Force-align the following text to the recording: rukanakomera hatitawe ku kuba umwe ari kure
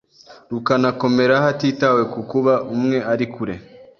rukanakomera 0.51 1.35
hatitawe 1.43 2.01
ku 2.13 2.19
kuba 2.31 2.53
umwe 2.75 2.97
ari 3.11 3.25
kure 3.33 3.55